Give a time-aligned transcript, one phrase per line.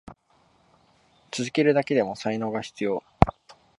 [1.31, 3.03] 続けるだけでも才能が必要。